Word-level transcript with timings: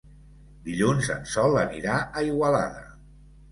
Dilluns 0.69 1.09
en 1.17 1.29
Sol 1.35 1.59
anirà 1.65 2.01
a 2.01 2.25
Igualada. 2.33 2.85